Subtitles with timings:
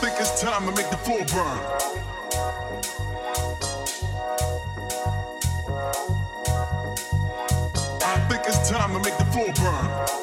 [0.00, 1.58] think it's time to make the floor burn.
[8.02, 10.15] I think it's time to make the floor burn.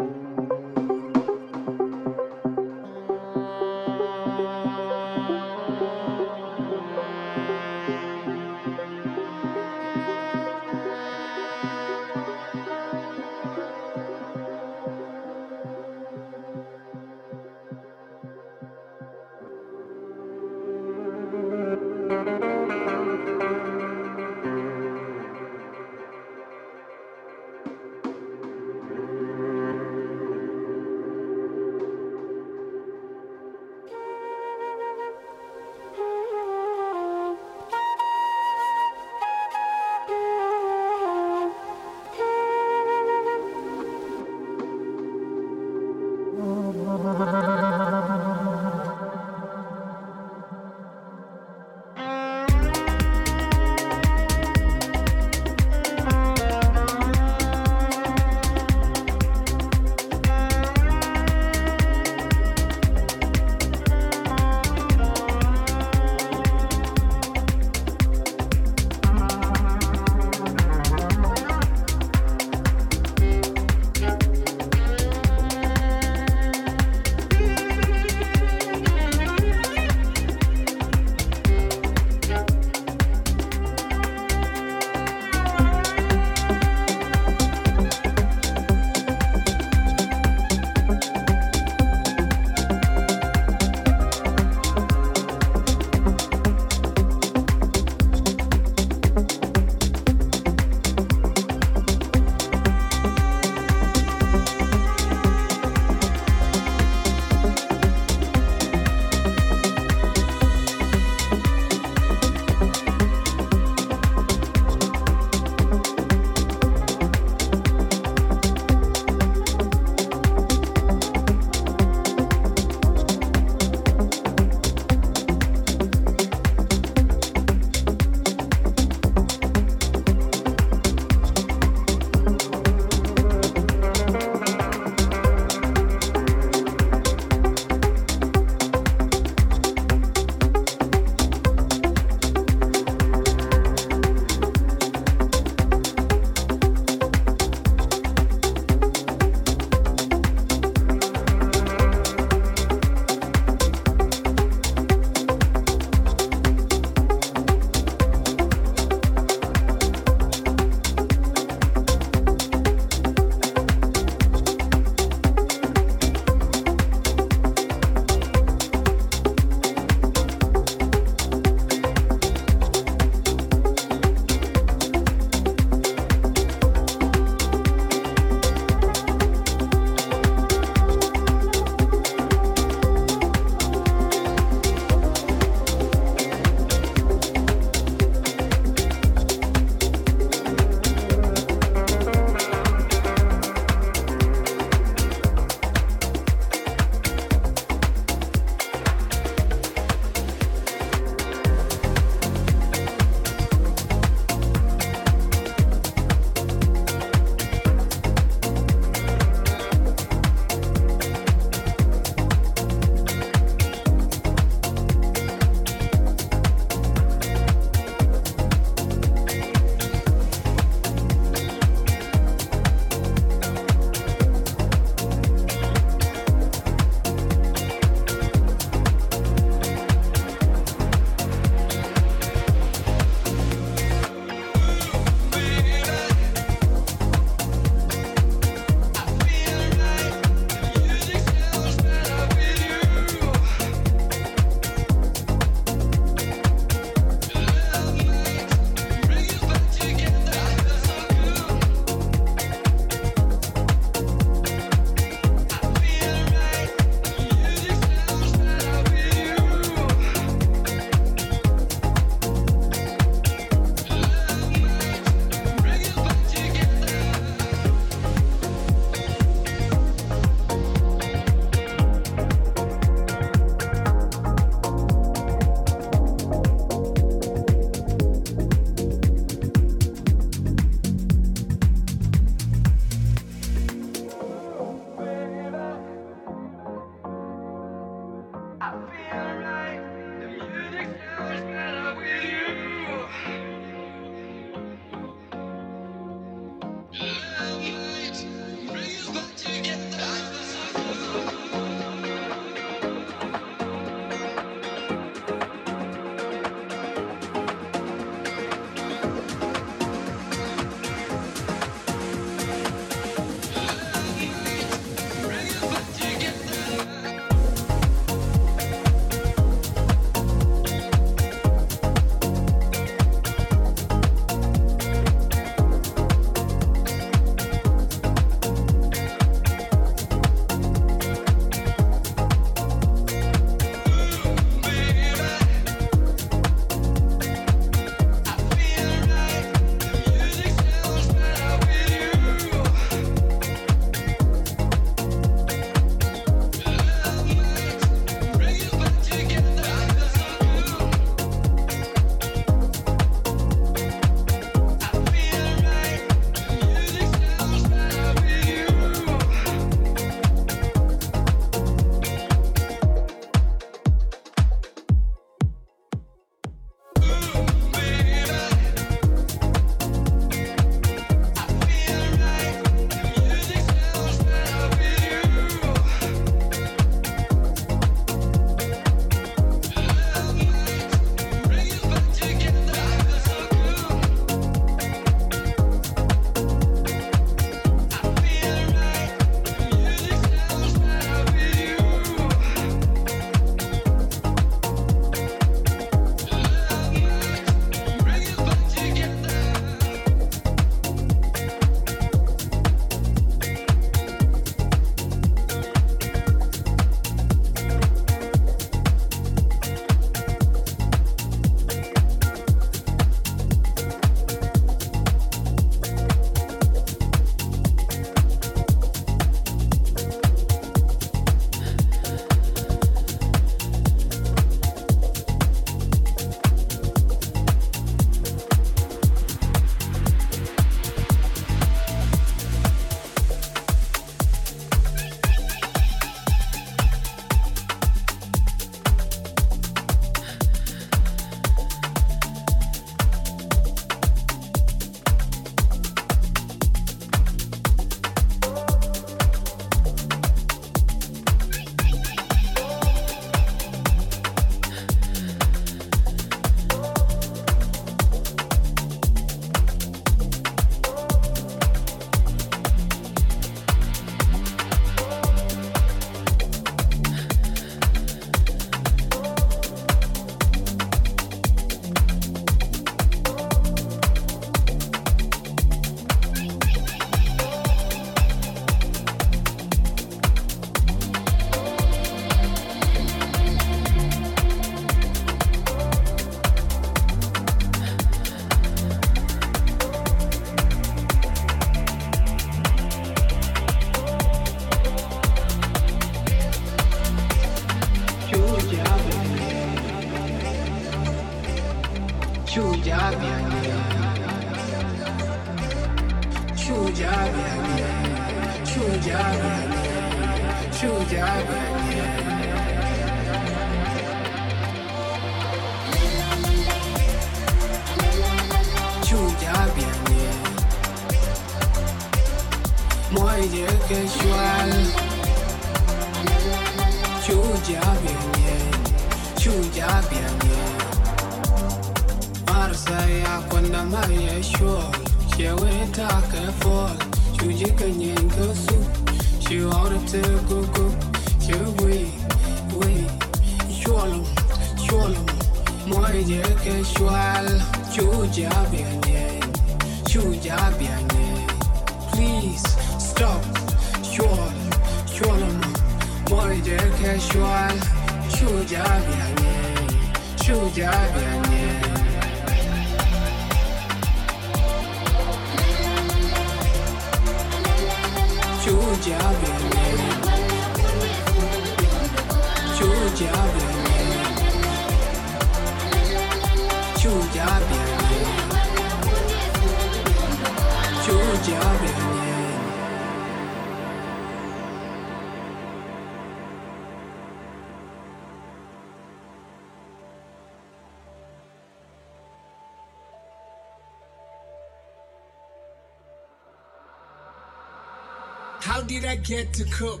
[599.34, 600.00] Get to cook?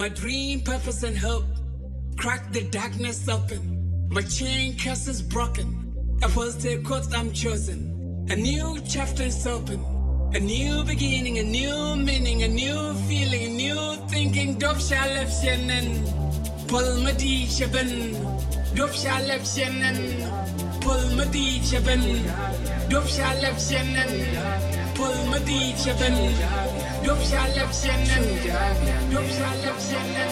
[0.00, 1.44] My dream, purpose, and hope.
[2.18, 3.62] Crack the darkness open.
[4.10, 5.68] My chain curses broken.
[6.24, 7.78] I was the course I'm chosen.
[8.30, 9.80] A new chapter is open.
[10.34, 14.58] A new beginning, a new meaning, a new feeling, a new thinking.
[14.58, 15.88] Dop shalef shenen.
[16.66, 17.92] Pull my di shaben.
[18.74, 19.98] Dop shalef shenen.
[20.84, 22.02] Pull my di shaben.
[22.90, 24.12] Dop shalef shenen.
[24.96, 25.38] Pull my
[25.84, 26.83] shaben.
[27.04, 28.24] Dop shalef shenen.
[29.12, 30.30] Dop shalef shenen.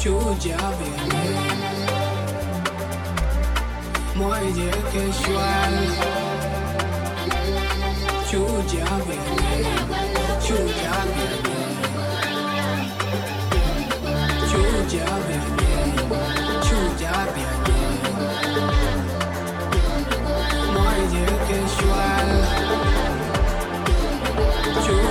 [0.00, 1.00] Chuja bien.
[4.16, 4.46] Moi
[4.92, 5.74] que chual.
[8.28, 9.26] Chuja bien.
[10.44, 11.34] Chuja bien.
[14.50, 15.31] Chuja.
[24.80, 25.01] Chuja